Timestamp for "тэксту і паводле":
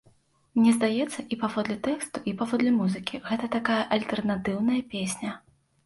1.89-2.71